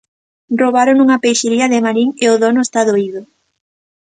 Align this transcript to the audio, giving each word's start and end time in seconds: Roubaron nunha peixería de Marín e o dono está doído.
Roubaron 0.61 0.95
nunha 0.97 1.21
peixería 1.23 1.69
de 1.71 1.79
Marín 1.85 2.09
e 2.23 2.25
o 2.33 2.35
dono 2.43 2.61
está 2.63 2.79
doído. 2.89 3.21